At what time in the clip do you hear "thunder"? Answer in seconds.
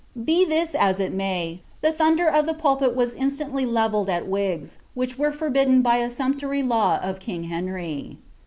1.91-2.27